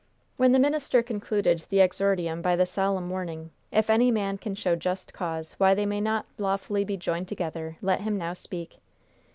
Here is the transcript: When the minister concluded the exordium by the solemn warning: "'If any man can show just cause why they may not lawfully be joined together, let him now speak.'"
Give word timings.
When 0.35 0.51
the 0.51 0.57
minister 0.57 1.03
concluded 1.03 1.65
the 1.69 1.77
exordium 1.79 2.41
by 2.41 2.55
the 2.55 2.65
solemn 2.65 3.07
warning: 3.11 3.51
"'If 3.71 3.87
any 3.87 4.09
man 4.09 4.39
can 4.39 4.55
show 4.55 4.75
just 4.75 5.13
cause 5.13 5.53
why 5.59 5.75
they 5.75 5.85
may 5.85 6.01
not 6.01 6.25
lawfully 6.39 6.83
be 6.83 6.97
joined 6.97 7.27
together, 7.27 7.77
let 7.83 8.01
him 8.01 8.17
now 8.17 8.33
speak.'" 8.33 8.79